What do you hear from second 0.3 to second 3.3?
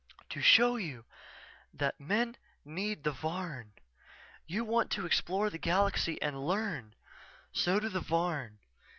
"_To show you that men need the